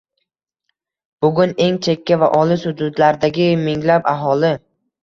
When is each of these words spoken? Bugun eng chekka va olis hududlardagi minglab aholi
Bugun 1.25 1.53
eng 1.67 1.77
chekka 1.89 2.19
va 2.25 2.33
olis 2.41 2.67
hududlardagi 2.71 3.51
minglab 3.71 4.15
aholi 4.17 4.57